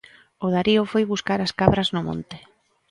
[0.45, 2.37] O Darío foi buscar as cabras no monte.